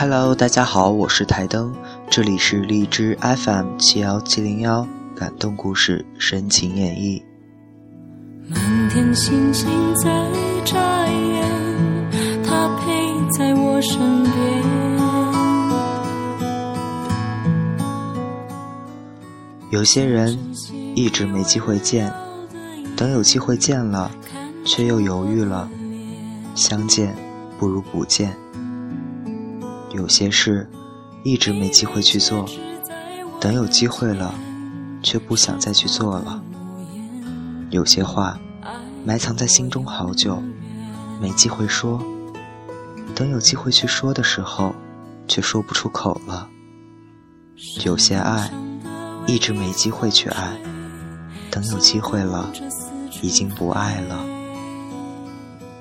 [0.00, 1.74] Hello，大家好，我是台灯，
[2.08, 7.22] 这里是荔枝 FM 七幺七零幺，感动故事深情演绎。
[8.48, 10.10] 满天星星在
[10.64, 11.44] 眨眼，
[12.42, 14.64] 他陪在我身边。
[19.68, 20.38] 有些人
[20.96, 22.10] 一直没机会见，
[22.96, 24.10] 等有机会见了，
[24.64, 25.68] 却又犹豫了。
[26.54, 27.14] 相见
[27.58, 28.34] 不如不见。
[29.90, 30.68] 有些事
[31.24, 32.46] 一直没机会去做，
[33.40, 34.34] 等有机会了，
[35.02, 36.42] 却不想再去做了。
[37.70, 38.38] 有些话
[39.04, 40.42] 埋藏在心中好久，
[41.20, 42.00] 没机会说，
[43.14, 44.74] 等有机会去说的时候，
[45.26, 46.48] 却说不出口了。
[47.84, 48.50] 有些爱
[49.26, 50.56] 一直没机会去爱，
[51.50, 52.50] 等有机会了，
[53.22, 54.24] 已经不爱了。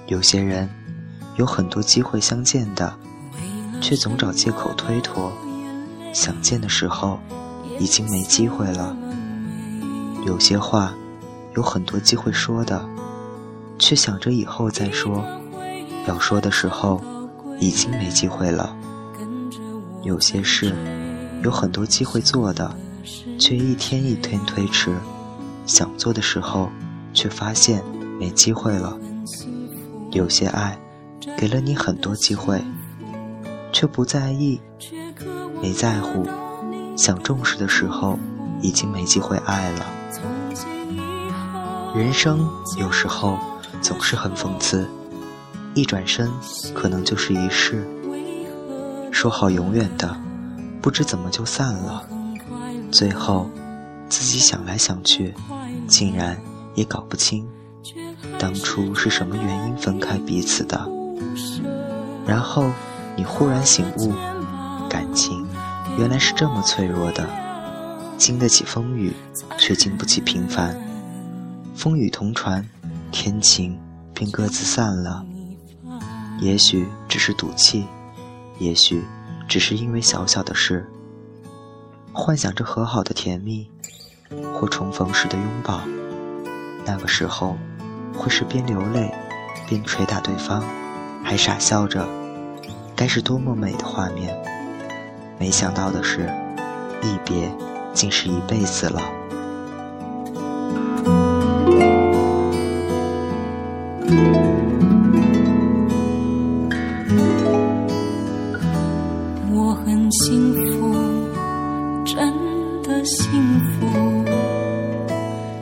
[0.07, 0.67] 有些人
[1.35, 2.91] 有很多机会相见的。
[3.81, 5.31] 却总找借口推脱，
[6.13, 7.19] 想见的时候
[7.79, 8.95] 已经没机会了。
[10.25, 10.93] 有些话
[11.55, 12.87] 有很多机会说的，
[13.77, 15.23] 却想着以后再说，
[16.07, 17.01] 要说的时候
[17.59, 18.75] 已经没机会了。
[20.03, 20.73] 有些事
[21.43, 22.75] 有很多机会做的，
[23.39, 24.95] 却一天一天推迟，
[25.65, 26.69] 想做的时候
[27.13, 27.83] 却发现
[28.19, 28.97] 没机会了。
[30.11, 30.77] 有些爱
[31.37, 32.61] 给了你很多机会。
[33.71, 34.59] 却不在意，
[35.61, 36.25] 没在乎，
[36.97, 38.17] 想重视的时候，
[38.61, 39.85] 已经没机会爱了。
[41.95, 42.47] 人生
[42.77, 43.37] 有时候
[43.81, 44.87] 总是很讽刺，
[45.73, 46.29] 一转身
[46.73, 47.87] 可能就是一世。
[49.11, 50.15] 说好永远的，
[50.81, 52.07] 不知怎么就散了。
[52.91, 53.49] 最后，
[54.07, 55.33] 自己想来想去，
[55.87, 56.39] 竟然
[56.75, 57.47] 也搞不清，
[58.37, 60.89] 当初是什么原因分开彼此的。
[62.25, 62.71] 然后。
[63.19, 64.13] 你忽然醒悟，
[64.87, 65.45] 感情
[65.97, 67.27] 原来是这么脆弱的，
[68.17, 69.13] 经得起风雨，
[69.57, 70.73] 却经不起平凡。
[71.75, 72.65] 风雨同船，
[73.11, 73.77] 天晴
[74.13, 75.25] 便各自散了。
[76.39, 77.85] 也许只是赌气，
[78.57, 79.03] 也许
[79.49, 80.89] 只是因为小小的事，
[82.13, 83.69] 幻想着和好的甜蜜，
[84.53, 85.81] 或重逢时的拥抱。
[86.85, 87.57] 那个时候，
[88.15, 89.13] 会是边流泪，
[89.67, 90.63] 边捶打对方，
[91.21, 92.07] 还傻笑着。
[92.99, 94.37] 该是多么美的画面！
[95.39, 96.29] 没想到的是，
[97.01, 97.49] 一别
[97.93, 99.01] 竟是一辈子了。
[109.49, 110.93] 我很幸福，
[112.05, 112.33] 真
[112.83, 113.31] 的幸
[113.79, 113.87] 福，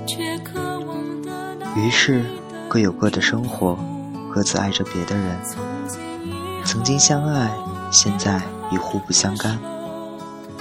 [0.08, 1.32] 却渴望的
[1.76, 2.26] 于是，
[2.68, 3.78] 各有各的生活，
[4.34, 5.77] 各自爱着别的人。
[6.68, 7.50] 曾经相爱，
[7.92, 9.58] 现在已互不相干。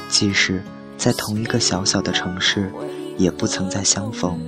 [0.08, 0.62] 即使
[0.96, 2.72] 在同一个小小的城市，
[3.18, 4.38] 也不曾再相逢。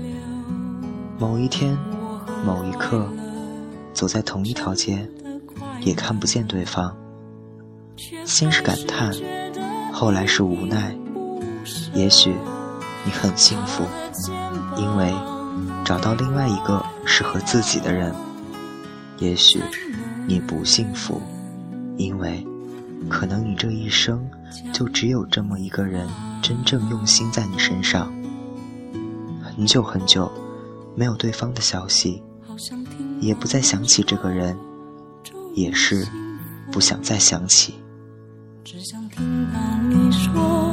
[1.19, 1.77] 某一天，
[2.47, 3.09] 某一刻，
[3.93, 5.05] 走在同一条街，
[5.81, 6.97] 也看不见对方。
[8.25, 9.13] 先是感叹，
[9.93, 10.97] 后来是无奈。
[11.93, 12.37] 也许
[13.05, 13.83] 你很幸福，
[14.77, 15.13] 因为
[15.85, 18.15] 找到另外一个适合自己的人。
[19.17, 19.61] 也许
[20.25, 21.21] 你不幸福。
[21.99, 22.47] 因为，
[23.11, 24.27] 可能你这一生
[24.73, 26.09] 就只有这么一个人
[26.41, 28.11] 真正用心在你身上。
[29.43, 30.31] 很久很久，
[30.95, 32.23] 没有对方的消息，
[33.21, 34.57] 也不再想起这个人，
[35.55, 36.07] 也是
[36.71, 37.75] 不想再想起。
[38.65, 40.68] 只想听到你说。